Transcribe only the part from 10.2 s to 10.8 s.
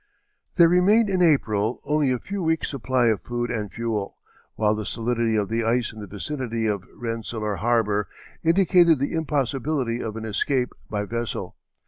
escape